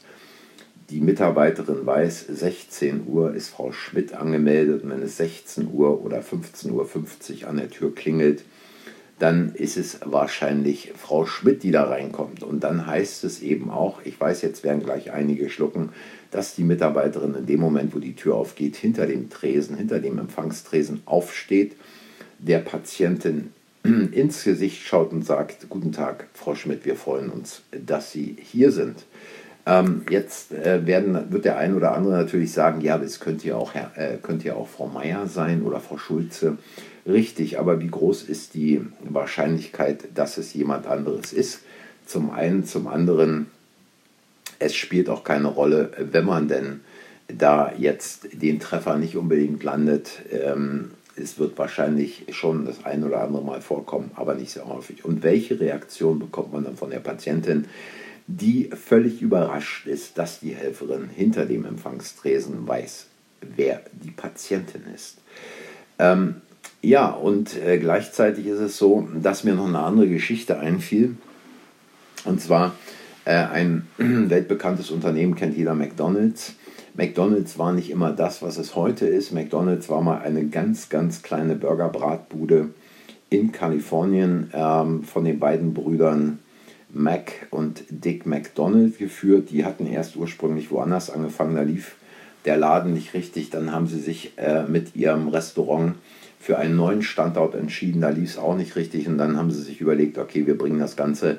die 0.91 1.00
Mitarbeiterin 1.00 1.86
weiß, 1.86 2.27
16 2.27 3.07
Uhr 3.07 3.33
ist 3.33 3.50
Frau 3.50 3.71
Schmidt 3.71 4.13
angemeldet 4.13 4.83
und 4.83 4.89
wenn 4.89 5.01
es 5.01 5.17
16 5.17 5.69
Uhr 5.71 6.03
oder 6.03 6.19
15.50 6.19 7.43
Uhr 7.43 7.50
an 7.50 7.57
der 7.57 7.69
Tür 7.69 7.95
klingelt, 7.95 8.43
dann 9.17 9.53
ist 9.53 9.77
es 9.77 10.00
wahrscheinlich 10.03 10.91
Frau 10.98 11.25
Schmidt, 11.25 11.63
die 11.63 11.71
da 11.71 11.83
reinkommt. 11.83 12.43
Und 12.43 12.63
dann 12.63 12.88
heißt 12.88 13.24
es 13.24 13.41
eben 13.41 13.69
auch, 13.69 14.01
ich 14.03 14.19
weiß, 14.19 14.41
jetzt 14.41 14.63
werden 14.63 14.83
gleich 14.83 15.12
einige 15.12 15.50
schlucken, 15.50 15.89
dass 16.31 16.55
die 16.55 16.63
Mitarbeiterin 16.63 17.36
in 17.36 17.45
dem 17.45 17.60
Moment, 17.60 17.95
wo 17.95 18.00
die 18.00 18.15
Tür 18.15 18.36
aufgeht, 18.36 18.75
hinter 18.75 19.05
dem 19.05 19.29
Tresen, 19.29 19.77
hinter 19.77 20.00
dem 20.00 20.17
Empfangstresen 20.17 21.03
aufsteht, 21.05 21.75
der 22.39 22.60
Patientin 22.60 23.51
ins 23.83 24.43
Gesicht 24.43 24.81
schaut 24.81 25.12
und 25.12 25.24
sagt, 25.24 25.69
guten 25.69 25.91
Tag, 25.91 26.27
Frau 26.33 26.55
Schmidt, 26.55 26.83
wir 26.86 26.95
freuen 26.95 27.29
uns, 27.29 27.62
dass 27.71 28.12
Sie 28.12 28.36
hier 28.41 28.71
sind. 28.71 29.05
Ähm, 29.65 30.03
jetzt 30.09 30.51
äh, 30.53 30.85
werden, 30.87 31.31
wird 31.31 31.45
der 31.45 31.57
ein 31.57 31.75
oder 31.75 31.93
andere 31.93 32.13
natürlich 32.13 32.51
sagen, 32.51 32.81
ja, 32.81 32.97
das 32.97 33.19
könnte 33.19 33.47
ja 33.47 33.55
auch, 33.55 33.75
äh, 33.75 34.17
könnte 34.21 34.47
ja 34.47 34.55
auch 34.55 34.67
Frau 34.67 34.87
Meier 34.87 35.27
sein 35.27 35.61
oder 35.61 35.79
Frau 35.79 35.97
Schulze. 35.97 36.57
Richtig, 37.05 37.59
aber 37.59 37.79
wie 37.79 37.87
groß 37.87 38.23
ist 38.23 38.53
die 38.53 38.81
Wahrscheinlichkeit, 39.03 40.09
dass 40.15 40.37
es 40.37 40.53
jemand 40.53 40.87
anderes 40.87 41.33
ist? 41.33 41.61
Zum 42.05 42.31
einen, 42.31 42.65
zum 42.65 42.87
anderen, 42.87 43.47
es 44.59 44.75
spielt 44.75 45.09
auch 45.09 45.23
keine 45.23 45.47
Rolle, 45.47 45.91
wenn 46.11 46.25
man 46.25 46.47
denn 46.47 46.81
da 47.27 47.71
jetzt 47.77 48.27
den 48.33 48.59
Treffer 48.59 48.97
nicht 48.97 49.15
unbedingt 49.15 49.63
landet. 49.63 50.21
Ähm, 50.31 50.91
es 51.15 51.39
wird 51.39 51.57
wahrscheinlich 51.57 52.25
schon 52.31 52.65
das 52.65 52.83
ein 52.85 53.03
oder 53.03 53.21
andere 53.21 53.43
Mal 53.43 53.61
vorkommen, 53.61 54.11
aber 54.15 54.33
nicht 54.33 54.51
sehr 54.51 54.67
häufig. 54.67 55.05
Und 55.05 55.23
welche 55.23 55.59
Reaktion 55.59 56.19
bekommt 56.19 56.53
man 56.53 56.63
dann 56.63 56.77
von 56.77 56.89
der 56.89 56.99
Patientin? 56.99 57.65
Die 58.38 58.69
völlig 58.73 59.21
überrascht 59.21 59.88
ist, 59.88 60.17
dass 60.17 60.39
die 60.39 60.55
Helferin 60.55 61.09
hinter 61.09 61.45
dem 61.45 61.65
Empfangstresen 61.65 62.67
weiß, 62.67 63.07
wer 63.55 63.81
die 63.91 64.11
Patientin 64.11 64.83
ist. 64.93 65.17
Ähm, 66.00 66.35
ja, 66.81 67.09
und 67.09 67.55
äh, 67.57 67.77
gleichzeitig 67.77 68.47
ist 68.47 68.59
es 68.59 68.77
so, 68.77 69.07
dass 69.21 69.43
mir 69.43 69.53
noch 69.53 69.67
eine 69.67 69.79
andere 69.79 70.07
Geschichte 70.07 70.59
einfiel. 70.59 71.15
Und 72.25 72.41
zwar 72.41 72.73
äh, 73.25 73.33
ein 73.33 73.88
weltbekanntes 73.97 74.91
Unternehmen 74.91 75.35
kennt 75.35 75.57
jeder 75.57 75.75
McDonald's. 75.75 76.55
McDonald's 76.93 77.57
war 77.57 77.71
nicht 77.73 77.89
immer 77.89 78.11
das, 78.11 78.41
was 78.41 78.57
es 78.57 78.75
heute 78.75 79.05
ist. 79.05 79.31
McDonald's 79.31 79.89
war 79.89 80.01
mal 80.01 80.21
eine 80.21 80.45
ganz, 80.45 80.89
ganz 80.89 81.21
kleine 81.21 81.55
Burgerbratbude 81.55 82.69
in 83.29 83.51
Kalifornien 83.51 84.50
ähm, 84.53 85.03
von 85.03 85.23
den 85.23 85.39
beiden 85.39 85.73
Brüdern 85.73 86.39
Mac 86.93 87.48
und 87.50 87.83
Dick 87.89 88.25
McDonald 88.25 88.98
geführt. 88.98 89.50
Die 89.51 89.65
hatten 89.65 89.88
erst 89.88 90.15
ursprünglich 90.15 90.71
woanders 90.71 91.10
angefangen, 91.10 91.55
da 91.55 91.62
lief 91.62 91.95
der 92.45 92.57
Laden 92.57 92.93
nicht 92.93 93.13
richtig. 93.13 93.50
Dann 93.50 93.71
haben 93.71 93.88
sie 93.88 94.00
sich 94.00 94.38
äh, 94.38 94.63
mit 94.63 94.95
ihrem 94.95 95.27
Restaurant 95.27 95.95
für 96.39 96.57
einen 96.57 96.75
neuen 96.75 97.03
Standort 97.03 97.55
entschieden. 97.55 98.01
Da 98.01 98.10
lief 98.10 98.31
es 98.31 98.38
auch 98.38 98.55
nicht 98.55 98.75
richtig. 98.75 99.07
Und 99.07 99.17
dann 99.17 99.38
haben 99.38 99.51
sie 99.51 99.62
sich 99.62 99.79
überlegt, 99.79 100.17
okay, 100.17 100.48
wir 100.48 100.57
bringen 100.57 100.79
das 100.79 100.95
Ganze 100.95 101.38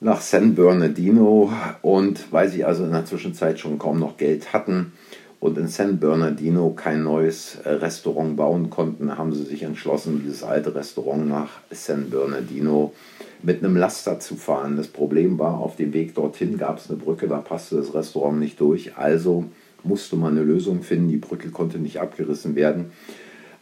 nach 0.00 0.20
San 0.20 0.54
Bernardino. 0.54 1.52
Und 1.82 2.32
weil 2.32 2.48
sie 2.48 2.64
also 2.64 2.84
in 2.84 2.92
der 2.92 3.04
Zwischenzeit 3.04 3.58
schon 3.58 3.78
kaum 3.78 3.98
noch 3.98 4.16
Geld 4.16 4.52
hatten 4.52 4.92
und 5.42 5.58
in 5.58 5.66
San 5.66 5.98
Bernardino 5.98 6.70
kein 6.70 7.02
neues 7.02 7.56
äh, 7.64 7.70
Restaurant 7.70 8.36
bauen 8.36 8.70
konnten, 8.70 9.18
haben 9.18 9.34
sie 9.34 9.42
sich 9.42 9.64
entschlossen, 9.64 10.22
dieses 10.24 10.44
alte 10.44 10.72
Restaurant 10.72 11.28
nach 11.28 11.50
San 11.72 12.10
Bernardino 12.10 12.94
mit 13.42 13.58
einem 13.58 13.74
Laster 13.74 14.20
zu 14.20 14.36
fahren. 14.36 14.76
Das 14.76 14.86
Problem 14.86 15.40
war, 15.40 15.58
auf 15.58 15.74
dem 15.74 15.92
Weg 15.92 16.14
dorthin 16.14 16.58
gab 16.58 16.78
es 16.78 16.88
eine 16.88 16.96
Brücke, 16.96 17.26
da 17.26 17.38
passte 17.38 17.74
das 17.74 17.92
Restaurant 17.92 18.38
nicht 18.38 18.60
durch. 18.60 18.96
Also 18.96 19.46
musste 19.82 20.14
man 20.14 20.36
eine 20.36 20.44
Lösung 20.44 20.84
finden. 20.84 21.08
Die 21.08 21.16
Brücke 21.16 21.50
konnte 21.50 21.80
nicht 21.80 21.98
abgerissen 21.98 22.54
werden. 22.54 22.92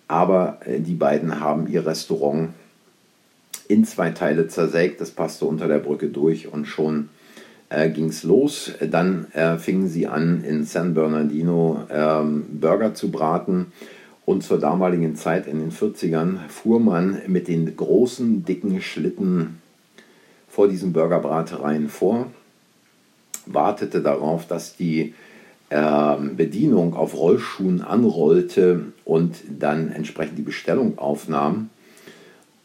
Aber 0.06 0.58
äh, 0.66 0.80
die 0.80 0.96
beiden 0.96 1.40
haben 1.40 1.66
ihr 1.66 1.86
Restaurant 1.86 2.50
in 3.68 3.86
zwei 3.86 4.10
Teile 4.10 4.48
zersägt. 4.48 5.00
Das 5.00 5.12
passte 5.12 5.46
unter 5.46 5.66
der 5.66 5.78
Brücke 5.78 6.08
durch 6.08 6.52
und 6.52 6.66
schon 6.66 7.08
äh, 7.70 7.88
ging 7.88 8.08
es 8.08 8.22
los. 8.22 8.72
Dann 8.80 9.32
äh, 9.32 9.56
fingen 9.56 9.88
sie 9.88 10.06
an, 10.06 10.44
in 10.44 10.64
San 10.64 10.92
Bernardino 10.92 11.86
ähm, 11.90 12.44
Burger 12.60 12.94
zu 12.94 13.10
braten. 13.10 13.72
Und 14.26 14.42
zur 14.42 14.60
damaligen 14.60 15.16
Zeit 15.16 15.46
in 15.46 15.58
den 15.58 15.72
40ern 15.72 16.48
fuhr 16.48 16.78
man 16.78 17.22
mit 17.26 17.48
den 17.48 17.74
großen, 17.76 18.44
dicken 18.44 18.80
Schlitten 18.80 19.60
vor 20.48 20.68
diesen 20.68 20.92
Burgerbratereien 20.92 21.88
vor, 21.88 22.26
wartete 23.46 24.02
darauf, 24.02 24.46
dass 24.46 24.76
die 24.76 25.14
äh, 25.70 26.16
Bedienung 26.36 26.94
auf 26.94 27.16
Rollschuhen 27.16 27.82
anrollte 27.82 28.92
und 29.04 29.36
dann 29.48 29.90
entsprechend 29.90 30.38
die 30.38 30.42
Bestellung 30.42 30.98
aufnahm. 30.98 31.70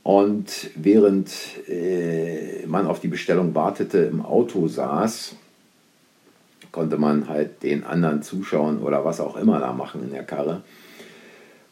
Und 0.05 0.69
während 0.75 1.31
äh, 1.67 2.63
man 2.67 2.85
auf 2.85 2.99
die 2.99 3.07
Bestellung 3.07 3.55
wartete, 3.55 3.97
im 3.97 4.23
Auto 4.23 4.67
saß, 4.67 5.33
konnte 6.71 6.97
man 6.99 7.27
halt 7.27 7.63
den 7.63 7.83
anderen 7.83 8.21
zuschauen 8.21 8.83
oder 8.83 9.03
was 9.03 9.19
auch 9.19 9.35
immer 9.35 9.57
da 9.59 9.73
machen 9.73 10.03
in 10.03 10.11
der 10.11 10.21
Karre. 10.21 10.61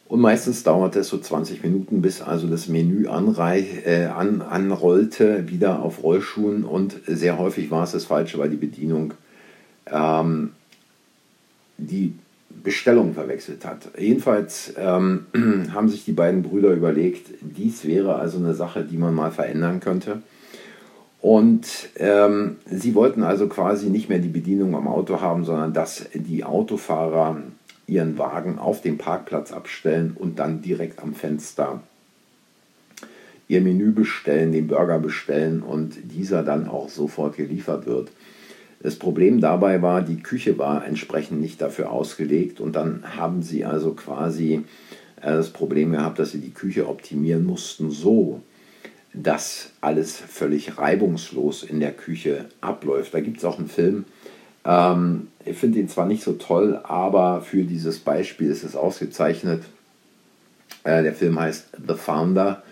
Und 0.08 0.18
meistens 0.18 0.64
dauerte 0.64 0.98
es 0.98 1.08
so 1.10 1.18
20 1.18 1.62
Minuten, 1.62 2.02
bis 2.02 2.22
also 2.22 2.48
das 2.48 2.66
Menü 2.66 3.06
anreich, 3.06 3.86
äh, 3.86 4.06
an, 4.06 4.42
anrollte, 4.42 5.48
wieder 5.48 5.80
auf 5.80 6.02
Rollschuhen. 6.02 6.64
Und 6.64 6.96
sehr 7.06 7.38
häufig 7.38 7.70
war 7.70 7.84
es 7.84 7.92
das 7.92 8.04
Falsche, 8.04 8.38
weil 8.38 8.50
die 8.50 8.56
Bedienung 8.56 9.14
ähm, 9.86 10.54
die 11.78 12.14
Bestellung 12.64 13.14
verwechselt 13.14 13.64
hat. 13.64 13.90
Jedenfalls 13.96 14.72
ähm, 14.76 15.26
haben 15.72 15.88
sich 15.88 16.04
die 16.04 16.12
beiden 16.12 16.42
Brüder 16.42 16.72
überlegt, 16.72 17.28
dies 17.42 17.84
wäre 17.84 18.16
also 18.16 18.38
eine 18.38 18.54
Sache, 18.54 18.84
die 18.84 18.96
man 18.96 19.14
mal 19.14 19.30
verändern 19.30 19.78
könnte. 19.78 20.22
Und 21.20 21.66
ähm, 21.96 22.56
sie 22.66 22.94
wollten 22.94 23.22
also 23.22 23.48
quasi 23.48 23.86
nicht 23.86 24.08
mehr 24.08 24.18
die 24.18 24.28
Bedienung 24.28 24.74
am 24.74 24.88
Auto 24.88 25.20
haben, 25.20 25.44
sondern 25.44 25.72
dass 25.72 26.06
die 26.14 26.44
Autofahrer 26.44 27.42
ihren 27.86 28.18
Wagen 28.18 28.58
auf 28.58 28.80
dem 28.80 28.98
Parkplatz 28.98 29.52
abstellen 29.52 30.16
und 30.18 30.38
dann 30.38 30.62
direkt 30.62 31.02
am 31.02 31.14
Fenster 31.14 31.80
ihr 33.46 33.60
Menü 33.60 33.92
bestellen, 33.92 34.52
den 34.52 34.66
Burger 34.66 34.98
bestellen 34.98 35.62
und 35.62 35.96
dieser 36.12 36.42
dann 36.42 36.66
auch 36.66 36.88
sofort 36.88 37.36
geliefert 37.36 37.86
wird. 37.86 38.10
Das 38.84 38.96
Problem 38.96 39.40
dabei 39.40 39.80
war, 39.80 40.02
die 40.02 40.22
Küche 40.22 40.58
war 40.58 40.86
entsprechend 40.86 41.40
nicht 41.40 41.62
dafür 41.62 41.90
ausgelegt 41.90 42.60
und 42.60 42.76
dann 42.76 43.16
haben 43.16 43.42
sie 43.42 43.64
also 43.64 43.94
quasi 43.94 44.64
äh, 45.22 45.32
das 45.32 45.48
Problem 45.48 45.92
gehabt, 45.92 46.18
dass 46.18 46.32
sie 46.32 46.40
die 46.40 46.52
Küche 46.52 46.86
optimieren 46.86 47.46
mussten 47.46 47.90
so, 47.90 48.42
dass 49.14 49.70
alles 49.80 50.18
völlig 50.18 50.76
reibungslos 50.76 51.62
in 51.62 51.80
der 51.80 51.92
Küche 51.92 52.44
abläuft. 52.60 53.14
Da 53.14 53.20
gibt 53.20 53.38
es 53.38 53.46
auch 53.46 53.58
einen 53.58 53.70
Film, 53.70 54.04
ähm, 54.66 55.28
ich 55.46 55.56
finde 55.56 55.78
ihn 55.78 55.88
zwar 55.88 56.04
nicht 56.04 56.22
so 56.22 56.34
toll, 56.34 56.78
aber 56.82 57.40
für 57.40 57.64
dieses 57.64 58.00
Beispiel 58.00 58.50
ist 58.50 58.64
es 58.64 58.76
ausgezeichnet. 58.76 59.62
Äh, 60.82 61.02
der 61.02 61.14
Film 61.14 61.40
heißt 61.40 61.68
The 61.88 61.94
Founder 61.94 62.62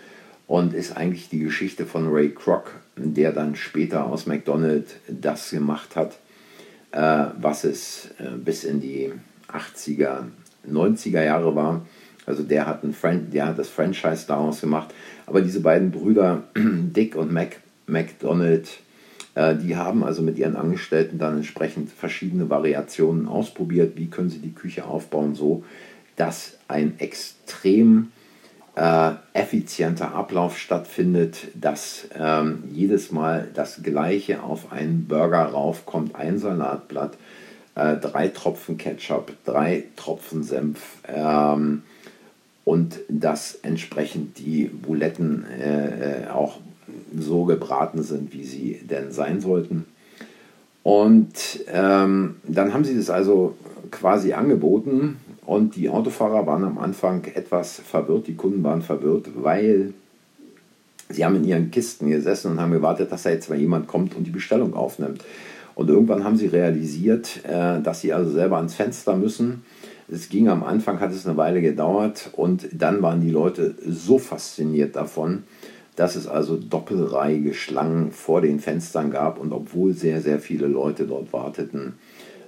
und 0.45 0.75
ist 0.75 0.95
eigentlich 0.95 1.29
die 1.29 1.39
Geschichte 1.39 1.87
von 1.87 2.07
Ray 2.07 2.29
Kroc, 2.29 2.69
der 2.95 3.31
dann 3.31 3.55
später 3.55 4.05
aus 4.05 4.25
McDonald's 4.25 4.93
das 5.07 5.49
gemacht 5.49 5.95
hat, 5.95 6.19
äh, 6.91 7.31
was 7.39 7.63
es 7.63 8.09
äh, 8.19 8.37
bis 8.37 8.63
in 8.63 8.81
die 8.81 9.11
80er, 9.51 10.25
90er 10.69 11.23
Jahre 11.23 11.55
war. 11.55 11.85
Also 12.25 12.43
der 12.43 12.67
hat, 12.67 12.83
ein 12.83 13.31
der 13.31 13.47
hat 13.47 13.59
das 13.59 13.69
Franchise 13.69 14.25
daraus 14.27 14.61
gemacht. 14.61 14.93
Aber 15.25 15.41
diese 15.41 15.59
beiden 15.59 15.91
Brüder, 15.91 16.43
Dick 16.55 17.15
und 17.15 17.31
Mac 17.31 17.57
McDonald, 17.87 18.69
äh, 19.35 19.55
die 19.55 19.75
haben 19.75 20.03
also 20.03 20.21
mit 20.21 20.37
ihren 20.37 20.55
Angestellten 20.55 21.17
dann 21.17 21.37
entsprechend 21.37 21.91
verschiedene 21.91 22.49
Variationen 22.49 23.27
ausprobiert. 23.27 23.97
Wie 23.97 24.07
können 24.07 24.29
sie 24.29 24.39
die 24.39 24.53
Küche 24.53 24.85
aufbauen, 24.85 25.35
so 25.35 25.63
dass 26.15 26.59
ein 26.67 26.99
extrem 26.99 28.11
äh, 28.75 29.11
effizienter 29.33 30.13
Ablauf 30.15 30.57
stattfindet, 30.57 31.47
dass 31.53 32.07
ähm, 32.17 32.63
jedes 32.71 33.11
Mal 33.11 33.47
das 33.53 33.83
Gleiche 33.83 34.41
auf 34.41 34.71
einen 34.71 35.05
Burger 35.07 35.43
raufkommt, 35.43 36.15
ein 36.15 36.39
Salatblatt, 36.39 37.17
äh, 37.75 37.97
drei 37.97 38.29
Tropfen 38.29 38.77
Ketchup, 38.77 39.31
drei 39.45 39.85
Tropfen 39.95 40.43
Senf 40.43 40.79
ähm, 41.07 41.83
und 42.65 42.99
dass 43.09 43.55
entsprechend 43.55 44.39
die 44.39 44.65
Buletten 44.65 45.45
äh, 45.45 46.23
äh 46.23 46.27
auch 46.29 46.59
so 47.17 47.45
gebraten 47.45 48.01
sind, 48.01 48.33
wie 48.33 48.43
sie 48.43 48.81
denn 48.83 49.11
sein 49.11 49.39
sollten. 49.39 49.85
Und 50.81 51.63
ähm, 51.71 52.35
dann 52.43 52.73
haben 52.73 52.83
sie 52.83 52.95
das 52.95 53.09
also 53.09 53.55
quasi 53.91 54.33
angeboten 54.33 55.17
und 55.45 55.75
die 55.75 55.89
Autofahrer 55.89 56.45
waren 56.47 56.63
am 56.63 56.77
Anfang 56.77 57.25
etwas 57.33 57.79
verwirrt, 57.79 58.27
die 58.27 58.35
Kunden 58.35 58.63
waren 58.63 58.81
verwirrt, 58.81 59.29
weil 59.35 59.93
sie 61.09 61.25
haben 61.25 61.35
in 61.35 61.43
ihren 61.43 61.71
Kisten 61.71 62.09
gesessen 62.09 62.51
und 62.51 62.61
haben 62.61 62.71
gewartet, 62.71 63.11
dass 63.11 63.23
da 63.23 63.29
jetzt 63.29 63.49
mal 63.49 63.59
jemand 63.59 63.87
kommt 63.87 64.15
und 64.15 64.25
die 64.25 64.31
Bestellung 64.31 64.73
aufnimmt. 64.73 65.23
Und 65.75 65.89
irgendwann 65.89 66.23
haben 66.23 66.37
sie 66.37 66.47
realisiert, 66.47 67.43
äh, 67.45 67.81
dass 67.81 68.01
sie 68.01 68.13
also 68.13 68.31
selber 68.31 68.57
ans 68.57 68.75
Fenster 68.75 69.15
müssen. 69.15 69.63
Es 70.07 70.29
ging 70.29 70.47
am 70.47 70.63
Anfang, 70.63 70.99
hat 70.99 71.11
es 71.11 71.25
eine 71.25 71.37
Weile 71.37 71.61
gedauert 71.61 72.29
und 72.33 72.67
dann 72.71 73.01
waren 73.01 73.21
die 73.21 73.31
Leute 73.31 73.75
so 73.85 74.19
fasziniert 74.19 74.95
davon, 74.95 75.43
dass 75.95 76.15
es 76.15 76.27
also 76.27 76.57
doppelreihige 76.57 77.53
Schlangen 77.53 78.11
vor 78.11 78.41
den 78.41 78.59
Fenstern 78.59 79.11
gab 79.11 79.39
und 79.39 79.51
obwohl 79.51 79.93
sehr, 79.93 80.21
sehr 80.21 80.39
viele 80.39 80.67
Leute 80.67 81.05
dort 81.05 81.33
warteten, 81.33 81.93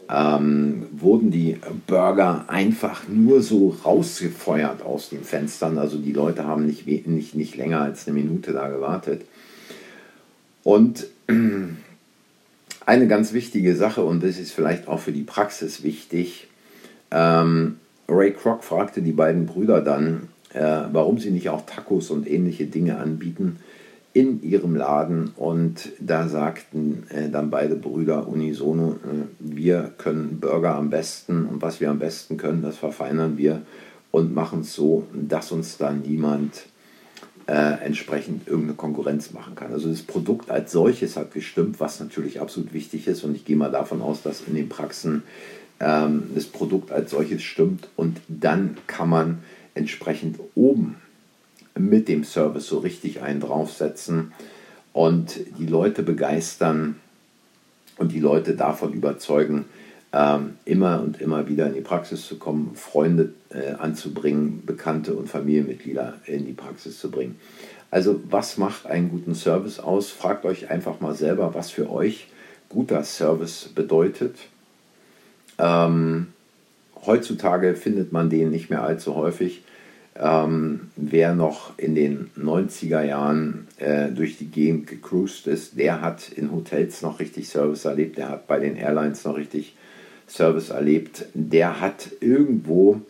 ähm, 0.10 0.88
wurden 0.92 1.32
die 1.32 1.58
Burger 1.88 2.46
einfach 2.48 3.08
nur 3.08 3.42
so 3.42 3.76
rausgefeuert 3.84 4.84
aus 4.84 5.10
den 5.10 5.24
Fenstern. 5.24 5.78
Also 5.78 5.98
die 5.98 6.14
Leute 6.14 6.46
haben 6.46 6.66
nicht, 6.66 6.86
nicht, 7.08 7.36
nicht 7.36 7.56
länger 7.56 7.82
als 7.82 8.08
eine 8.08 8.20
Minute 8.20 8.54
da 8.54 8.68
gewartet. 8.70 9.26
Und 10.64 11.08
eine 12.86 13.08
ganz 13.08 13.34
wichtige 13.34 13.76
Sache, 13.76 14.04
und 14.04 14.24
das 14.24 14.38
ist 14.38 14.52
vielleicht 14.52 14.88
auch 14.88 15.00
für 15.00 15.12
die 15.12 15.24
Praxis 15.24 15.84
wichtig, 15.84 16.48
ähm, 17.12 17.78
Ray 18.08 18.32
Kroc 18.32 18.64
fragte 18.64 19.02
die 19.02 19.12
beiden 19.12 19.46
Brüder 19.46 19.82
dann, 19.82 20.28
äh, 20.54 20.82
warum 20.92 21.18
sie 21.18 21.32
nicht 21.32 21.50
auch 21.50 21.66
Tacos 21.66 22.12
und 22.12 22.30
ähnliche 22.30 22.66
Dinge 22.66 22.98
anbieten 22.98 23.58
in 24.16 24.42
ihrem 24.42 24.78
Laden. 24.78 25.34
Und 25.36 25.92
da 26.00 26.30
sagten 26.30 27.04
äh, 27.10 27.30
dann 27.30 27.50
beide 27.50 27.76
Brüder 27.76 28.28
unisono, 28.28 28.94
äh, 28.94 29.26
wir 29.40 29.92
können 29.98 30.40
Burger 30.40 30.76
am 30.76 30.90
besten 30.90 31.46
und 31.46 31.62
was 31.62 31.82
wir 31.82 31.92
am 31.92 32.00
besten 32.00 32.38
können, 32.38 32.62
das 32.62 32.78
verfeinern 32.78 33.38
wir 33.38 33.62
und 34.12 34.34
machen 34.34 34.62
es 34.62 34.74
so, 34.74 35.06
dass 35.14 35.52
uns 35.52 35.78
da 35.78 35.92
niemand 35.92 36.68
äh, 37.48 37.84
entsprechend 37.84 38.48
irgendeine 38.48 38.78
Konkurrenz 38.78 39.34
machen 39.34 39.54
kann. 39.54 39.74
Also 39.74 39.90
das 39.90 40.02
Produkt 40.02 40.50
als 40.50 40.72
solches 40.72 41.18
hat 41.18 41.34
gestimmt, 41.34 41.82
was 41.82 42.00
natürlich 42.00 42.40
absolut 42.40 42.74
wichtig 42.74 43.08
ist. 43.08 43.26
Und 43.26 43.36
ich 43.36 43.44
gehe 43.44 43.58
mal 43.58 43.70
davon 43.70 44.02
aus, 44.02 44.24
dass 44.24 44.48
in 44.48 44.56
den 44.56 44.70
Praxen 44.70 45.24
ähm, 45.82 46.24
das 46.34 46.46
Produkt 46.46 46.94
als 46.94 47.12
solches 47.12 47.44
stimmt. 47.44 47.90
Und 47.98 48.22
dann 48.30 48.78
kann 48.88 49.10
man 49.10 49.40
entsprechend 49.74 50.40
oben 50.56 50.96
mit 51.78 52.08
dem 52.08 52.24
Service 52.24 52.68
so 52.68 52.80
richtig 52.80 53.22
einen 53.22 53.40
draufsetzen 53.40 54.32
und 54.94 55.40
die 55.60 55.66
Leute 55.66 56.04
begeistern 56.04 56.96
und 57.98 58.12
die 58.12 58.20
Leute 58.20 58.56
davon 58.56 58.94
überzeugen, 58.94 59.66
ähm, 60.14 60.58
immer 60.64 61.02
und 61.02 61.20
immer 61.22 61.48
wieder 61.50 61.68
in 61.68 61.74
die 61.74 61.82
Praxis 61.82 62.26
zu 62.26 62.38
kommen, 62.38 62.72
Freunde 62.76 63.34
äh, 63.50 63.74
anzubringen, 63.74 64.64
Bekannte 64.66 65.14
und 65.14 65.30
Familienmitglieder 65.30 66.14
in 66.26 66.46
die 66.46 66.54
Praxis 66.54 67.00
zu 67.00 67.12
bringen. 67.12 67.38
Also 67.92 68.22
was 68.30 68.58
macht 68.58 68.86
einen 68.86 69.10
guten 69.10 69.36
Service 69.36 69.80
aus? 69.80 70.10
Fragt 70.10 70.46
euch 70.46 70.70
einfach 70.70 71.02
mal 71.02 71.14
selber, 71.14 71.54
was 71.54 71.72
für 71.72 71.90
euch 71.90 72.28
guter 72.70 73.04
Service 73.04 73.70
bedeutet. 73.74 74.36
Ähm, 75.58 76.28
heutzutage 77.06 77.76
findet 77.76 78.12
man 78.12 78.30
den 78.30 78.52
nicht 78.52 78.70
mehr 78.70 78.84
allzu 78.84 79.16
häufig. 79.16 79.64
Ähm, 80.18 80.92
wer 80.96 81.36
noch 81.36 81.78
in 81.78 81.94
den 81.94 82.30
90er 82.40 83.04
Jahren 83.04 83.68
äh, 83.78 84.10
durch 84.10 84.38
die 84.38 84.50
Gegend 84.50 84.88
gecruised 84.88 85.48
ist, 85.48 85.78
der 85.78 86.02
hat 86.02 86.30
in 86.30 86.54
Hotels 86.54 87.02
noch 87.02 87.20
richtig 87.20 87.50
Service 87.50 87.84
erlebt, 87.84 88.18
der 88.18 88.30
hat 88.30 88.48
bei 88.48 88.60
den 88.60 88.78
Airlines 88.78 89.26
noch 89.26 89.36
richtig 89.36 89.76
Service 90.28 90.70
erlebt, 90.70 91.26
der 91.34 91.82
hat 91.82 92.12
irgendwo 92.22 93.02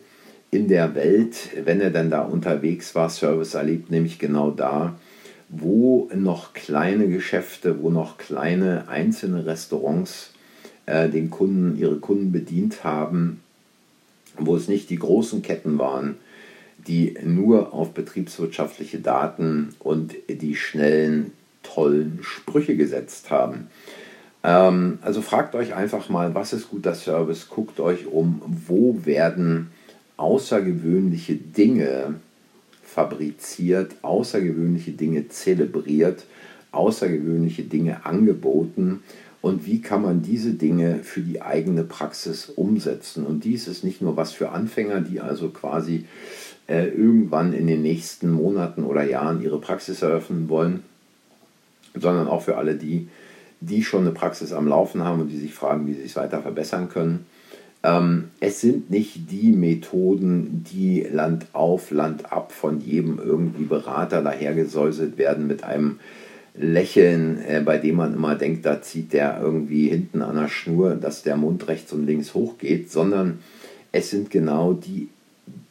in 0.50 0.66
der 0.68 0.96
Welt, 0.96 1.50
wenn 1.64 1.80
er 1.80 1.90
dann 1.90 2.10
da 2.10 2.22
unterwegs 2.22 2.94
war, 2.96 3.08
Service 3.08 3.54
erlebt, 3.54 3.90
nämlich 3.90 4.18
genau 4.18 4.50
da, 4.50 4.98
wo 5.48 6.10
noch 6.12 6.54
kleine 6.54 7.08
Geschäfte, 7.08 7.82
wo 7.82 7.90
noch 7.90 8.18
kleine 8.18 8.88
einzelne 8.88 9.46
Restaurants 9.46 10.32
äh, 10.86 11.08
den 11.08 11.30
Kunden, 11.30 11.78
ihre 11.78 11.96
Kunden 11.96 12.32
bedient 12.32 12.82
haben, 12.82 13.40
wo 14.38 14.56
es 14.56 14.66
nicht 14.66 14.90
die 14.90 14.98
großen 14.98 15.42
Ketten 15.42 15.78
waren, 15.78 16.16
die 16.86 17.16
nur 17.24 17.72
auf 17.72 17.92
betriebswirtschaftliche 17.92 18.98
Daten 18.98 19.74
und 19.78 20.14
die 20.28 20.56
schnellen, 20.56 21.32
tollen 21.62 22.20
Sprüche 22.22 22.76
gesetzt 22.76 23.30
haben. 23.30 23.68
Ähm, 24.44 24.98
also 25.02 25.22
fragt 25.22 25.54
euch 25.54 25.74
einfach 25.74 26.08
mal, 26.08 26.34
was 26.34 26.52
ist 26.52 26.70
guter 26.70 26.94
Service? 26.94 27.48
Guckt 27.48 27.80
euch 27.80 28.06
um, 28.06 28.40
wo 28.66 29.04
werden 29.04 29.70
außergewöhnliche 30.16 31.34
Dinge 31.34 32.14
fabriziert, 32.84 33.96
außergewöhnliche 34.02 34.92
Dinge 34.92 35.28
zelebriert, 35.28 36.24
außergewöhnliche 36.72 37.64
Dinge 37.64 38.06
angeboten 38.06 39.02
und 39.42 39.66
wie 39.66 39.80
kann 39.80 40.02
man 40.02 40.22
diese 40.22 40.52
Dinge 40.52 41.00
für 41.02 41.20
die 41.20 41.42
eigene 41.42 41.84
Praxis 41.84 42.46
umsetzen. 42.46 43.26
Und 43.26 43.44
dies 43.44 43.68
ist 43.68 43.84
nicht 43.84 44.00
nur 44.00 44.16
was 44.16 44.32
für 44.32 44.50
Anfänger, 44.50 45.00
die 45.00 45.20
also 45.20 45.50
quasi 45.50 46.06
äh, 46.68 46.86
irgendwann 46.86 47.52
in 47.52 47.66
den 47.66 47.82
nächsten 47.82 48.30
Monaten 48.30 48.84
oder 48.84 49.04
Jahren 49.04 49.42
ihre 49.42 49.60
Praxis 49.60 50.02
eröffnen 50.02 50.48
wollen, 50.48 50.82
sondern 51.94 52.28
auch 52.28 52.42
für 52.42 52.56
alle 52.56 52.74
die, 52.74 53.08
die 53.60 53.82
schon 53.82 54.02
eine 54.02 54.10
Praxis 54.10 54.52
am 54.52 54.68
Laufen 54.68 55.04
haben 55.04 55.20
und 55.20 55.28
die 55.28 55.38
sich 55.38 55.54
fragen, 55.54 55.86
wie 55.86 55.94
sie 55.94 56.04
es 56.04 56.16
weiter 56.16 56.42
verbessern 56.42 56.88
können. 56.88 57.26
Ähm, 57.82 58.30
es 58.40 58.60
sind 58.60 58.90
nicht 58.90 59.30
die 59.30 59.52
Methoden, 59.52 60.64
die 60.72 61.02
Land 61.02 61.46
auf, 61.52 61.90
Land 61.90 62.32
ab 62.32 62.52
von 62.52 62.80
jedem 62.80 63.18
irgendwie 63.18 63.64
Berater 63.64 64.22
dahergesäuselt 64.22 65.18
werden 65.18 65.46
mit 65.46 65.62
einem 65.62 66.00
Lächeln, 66.58 67.38
äh, 67.46 67.62
bei 67.64 67.78
dem 67.78 67.96
man 67.96 68.14
immer 68.14 68.34
denkt, 68.34 68.66
da 68.66 68.82
zieht 68.82 69.12
der 69.12 69.40
irgendwie 69.40 69.88
hinten 69.88 70.22
an 70.22 70.36
der 70.36 70.48
Schnur, 70.48 70.94
dass 70.94 71.22
der 71.22 71.36
Mund 71.36 71.68
rechts 71.68 71.92
und 71.92 72.06
links 72.06 72.34
hochgeht, 72.34 72.90
sondern 72.90 73.38
es 73.92 74.10
sind 74.10 74.30
genau 74.30 74.72
die 74.72 75.08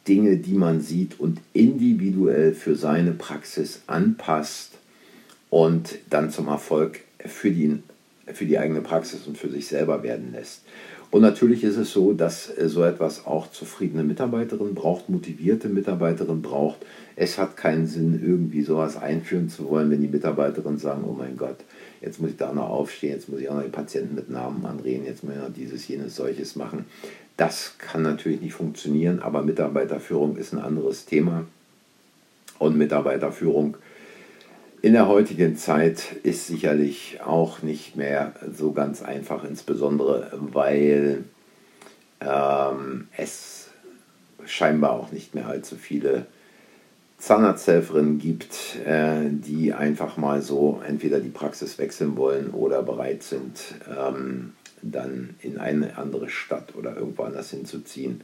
Dinge, 0.08 0.36
die 0.36 0.54
man 0.54 0.80
sieht 0.80 1.18
und 1.18 1.40
individuell 1.52 2.54
für 2.54 2.76
seine 2.76 3.12
Praxis 3.12 3.82
anpasst 3.86 4.72
und 5.50 5.98
dann 6.10 6.30
zum 6.30 6.48
Erfolg 6.48 7.00
für 7.18 7.50
die, 7.50 7.78
für 8.26 8.46
die 8.46 8.58
eigene 8.58 8.80
Praxis 8.80 9.26
und 9.26 9.38
für 9.38 9.48
sich 9.48 9.66
selber 9.66 10.02
werden 10.02 10.32
lässt. 10.32 10.62
Und 11.10 11.22
natürlich 11.22 11.62
ist 11.62 11.76
es 11.76 11.92
so, 11.92 12.12
dass 12.12 12.50
äh, 12.58 12.68
so 12.68 12.82
etwas 12.82 13.26
auch 13.26 13.50
zufriedene 13.50 14.02
Mitarbeiterinnen 14.02 14.74
braucht, 14.74 15.08
motivierte 15.08 15.68
Mitarbeiterinnen 15.68 16.42
braucht. 16.42 16.78
Es 17.14 17.38
hat 17.38 17.56
keinen 17.56 17.86
Sinn, 17.86 18.20
irgendwie 18.22 18.62
sowas 18.62 18.96
einführen 18.96 19.48
zu 19.48 19.68
wollen, 19.68 19.90
wenn 19.90 20.02
die 20.02 20.08
Mitarbeiterinnen 20.08 20.78
sagen, 20.78 21.04
oh 21.08 21.14
mein 21.14 21.36
Gott, 21.36 21.56
jetzt 22.02 22.20
muss 22.20 22.30
ich 22.30 22.36
da 22.36 22.52
noch 22.52 22.68
aufstehen, 22.68 23.12
jetzt 23.12 23.28
muss 23.28 23.40
ich 23.40 23.48
auch 23.48 23.54
noch 23.54 23.62
die 23.62 23.70
Patienten 23.70 24.14
mit 24.14 24.28
Namen 24.28 24.66
anreden, 24.66 25.06
jetzt 25.06 25.24
muss 25.24 25.34
ich 25.34 25.40
noch 25.40 25.52
dieses, 25.52 25.88
jenes, 25.88 26.16
solches 26.16 26.56
machen. 26.56 26.84
Das 27.36 27.74
kann 27.78 28.02
natürlich 28.02 28.40
nicht 28.40 28.54
funktionieren, 28.54 29.20
aber 29.20 29.42
Mitarbeiterführung 29.42 30.36
ist 30.36 30.52
ein 30.52 30.60
anderes 30.60 31.04
Thema. 31.04 31.44
Und 32.58 32.78
Mitarbeiterführung 32.78 33.76
in 34.80 34.92
der 34.92 35.08
heutigen 35.08 35.56
Zeit 35.56 36.16
ist 36.22 36.46
sicherlich 36.46 37.20
auch 37.24 37.62
nicht 37.62 37.96
mehr 37.96 38.34
so 38.56 38.72
ganz 38.72 39.02
einfach, 39.02 39.44
insbesondere 39.44 40.30
weil 40.32 41.24
ähm, 42.20 43.08
es 43.16 43.68
scheinbar 44.46 44.92
auch 44.92 45.12
nicht 45.12 45.34
mehr 45.34 45.48
allzu 45.48 45.76
viele 45.76 46.26
Zahnarzthelferinnen 47.18 48.18
gibt, 48.18 48.76
äh, 48.86 49.28
die 49.30 49.72
einfach 49.72 50.16
mal 50.16 50.42
so 50.42 50.80
entweder 50.86 51.20
die 51.20 51.30
Praxis 51.30 51.78
wechseln 51.78 52.16
wollen 52.16 52.50
oder 52.50 52.82
bereit 52.82 53.22
sind, 53.22 53.58
ähm, 53.88 54.52
dann 54.82 55.34
in 55.40 55.58
eine 55.58 55.98
andere 55.98 56.28
Stadt 56.28 56.74
oder 56.76 56.96
irgendwo 56.96 57.22
anders 57.22 57.50
hinzuziehen 57.50 58.22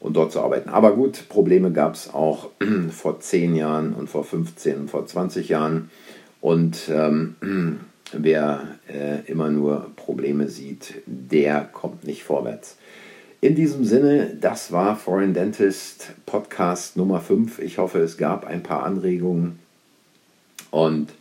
und 0.00 0.16
dort 0.16 0.32
zu 0.32 0.40
arbeiten. 0.40 0.68
Aber 0.68 0.94
gut, 0.94 1.28
Probleme 1.28 1.72
gab 1.72 1.94
es 1.94 2.12
auch 2.12 2.50
vor 2.90 3.20
10 3.20 3.56
Jahren 3.56 3.94
und 3.94 4.08
vor 4.08 4.24
15 4.24 4.76
und 4.78 4.90
vor 4.90 5.06
20 5.06 5.48
Jahren. 5.48 5.90
Und 6.40 6.88
ähm, 6.90 7.34
wer 8.12 8.78
äh, 8.88 9.30
immer 9.30 9.50
nur 9.50 9.90
Probleme 9.96 10.48
sieht, 10.48 10.94
der 11.06 11.62
kommt 11.72 12.04
nicht 12.04 12.22
vorwärts. 12.22 12.76
In 13.40 13.54
diesem 13.54 13.84
Sinne, 13.84 14.36
das 14.40 14.72
war 14.72 14.96
Foreign 14.96 15.32
Dentist 15.32 16.12
Podcast 16.26 16.96
Nummer 16.96 17.20
5. 17.20 17.60
Ich 17.60 17.78
hoffe, 17.78 18.00
es 18.00 18.16
gab 18.16 18.44
ein 18.44 18.64
paar 18.64 18.82
Anregungen. 18.82 19.60
Und 20.72 21.12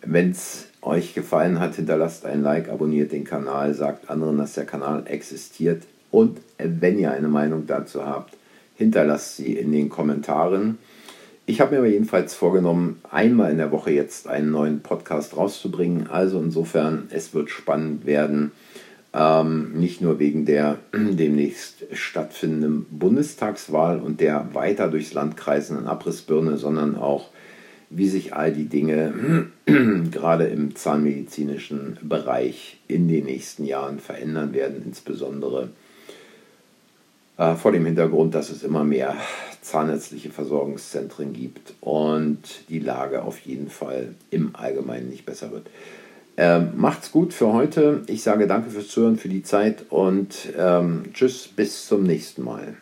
wenn 0.00 0.30
es 0.30 0.68
euch 0.84 1.14
gefallen 1.14 1.60
hat, 1.60 1.76
hinterlasst 1.76 2.26
ein 2.26 2.42
Like, 2.42 2.68
abonniert 2.68 3.12
den 3.12 3.24
Kanal, 3.24 3.74
sagt 3.74 4.10
anderen, 4.10 4.38
dass 4.38 4.54
der 4.54 4.66
Kanal 4.66 5.04
existiert. 5.06 5.84
Und 6.10 6.40
wenn 6.58 6.98
ihr 6.98 7.10
eine 7.10 7.28
Meinung 7.28 7.66
dazu 7.66 8.06
habt, 8.06 8.36
hinterlasst 8.76 9.36
sie 9.36 9.54
in 9.54 9.72
den 9.72 9.88
Kommentaren. 9.88 10.78
Ich 11.46 11.60
habe 11.60 11.72
mir 11.72 11.78
aber 11.78 11.88
jedenfalls 11.88 12.34
vorgenommen, 12.34 13.00
einmal 13.10 13.50
in 13.50 13.58
der 13.58 13.70
Woche 13.70 13.90
jetzt 13.90 14.28
einen 14.28 14.50
neuen 14.50 14.80
Podcast 14.80 15.36
rauszubringen. 15.36 16.08
Also 16.08 16.40
insofern, 16.40 17.08
es 17.10 17.34
wird 17.34 17.50
spannend 17.50 18.06
werden. 18.06 18.52
Ähm, 19.12 19.72
nicht 19.74 20.00
nur 20.00 20.18
wegen 20.18 20.46
der 20.46 20.78
demnächst 20.92 21.84
stattfindenden 21.92 22.86
Bundestagswahl 22.90 24.00
und 24.00 24.20
der 24.20 24.54
weiter 24.54 24.88
durchs 24.88 25.12
Land 25.12 25.36
kreisenden 25.36 25.86
Abrissbirne, 25.86 26.56
sondern 26.56 26.96
auch 26.96 27.28
wie 27.96 28.08
sich 28.08 28.34
all 28.34 28.52
die 28.52 28.66
Dinge 28.66 29.46
gerade 30.10 30.46
im 30.46 30.74
zahnmedizinischen 30.74 31.98
Bereich 32.02 32.78
in 32.88 33.08
den 33.08 33.24
nächsten 33.24 33.64
Jahren 33.64 34.00
verändern 34.00 34.52
werden, 34.52 34.82
insbesondere 34.84 35.70
äh, 37.36 37.54
vor 37.54 37.72
dem 37.72 37.86
Hintergrund, 37.86 38.34
dass 38.34 38.50
es 38.50 38.62
immer 38.62 38.84
mehr 38.84 39.16
zahnärztliche 39.60 40.30
Versorgungszentren 40.30 41.32
gibt 41.32 41.74
und 41.80 42.40
die 42.68 42.80
Lage 42.80 43.22
auf 43.22 43.38
jeden 43.40 43.70
Fall 43.70 44.14
im 44.30 44.54
Allgemeinen 44.54 45.08
nicht 45.08 45.24
besser 45.24 45.50
wird. 45.50 45.68
Ähm, 46.36 46.72
macht's 46.76 47.12
gut 47.12 47.32
für 47.32 47.52
heute. 47.52 48.02
Ich 48.08 48.22
sage 48.22 48.46
danke 48.46 48.70
fürs 48.70 48.88
Zuhören, 48.88 49.16
für 49.16 49.28
die 49.28 49.44
Zeit 49.44 49.86
und 49.90 50.48
ähm, 50.58 51.04
tschüss, 51.12 51.48
bis 51.48 51.86
zum 51.86 52.02
nächsten 52.02 52.42
Mal. 52.42 52.76